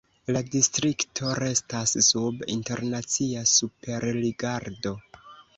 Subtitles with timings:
[0.35, 4.99] La distrikto restas sub internacia superrigardo.